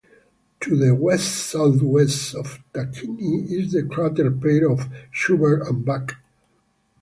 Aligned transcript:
To 0.61 0.75
the 0.75 0.95
west-southwest 0.95 2.33
of 2.33 2.57
Tacchini 2.73 3.51
is 3.51 3.71
the 3.73 3.83
crater 3.83 4.31
pair 4.31 4.67
of 4.67 4.89
Schubert 5.11 5.67
and 5.67 5.85
Back. 5.85 6.13